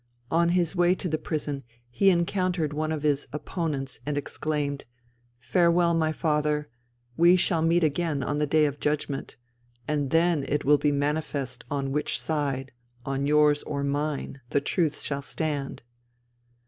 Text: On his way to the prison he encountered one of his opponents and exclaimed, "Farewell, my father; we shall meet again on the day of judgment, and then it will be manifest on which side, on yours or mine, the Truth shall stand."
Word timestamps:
On 0.31 0.49
his 0.49 0.75
way 0.75 0.95
to 0.95 1.07
the 1.07 1.19
prison 1.19 1.63
he 1.91 2.09
encountered 2.09 2.73
one 2.73 2.91
of 2.91 3.03
his 3.03 3.27
opponents 3.31 3.99
and 4.03 4.17
exclaimed, 4.17 4.85
"Farewell, 5.39 5.93
my 5.93 6.11
father; 6.11 6.69
we 7.17 7.35
shall 7.35 7.61
meet 7.61 7.83
again 7.83 8.23
on 8.23 8.39
the 8.39 8.47
day 8.47 8.65
of 8.65 8.79
judgment, 8.79 9.35
and 9.87 10.09
then 10.09 10.43
it 10.49 10.65
will 10.65 10.79
be 10.79 10.91
manifest 10.91 11.65
on 11.69 11.91
which 11.91 12.19
side, 12.19 12.71
on 13.05 13.27
yours 13.27 13.61
or 13.61 13.83
mine, 13.83 14.41
the 14.49 14.59
Truth 14.59 15.01
shall 15.01 15.21
stand." 15.21 15.83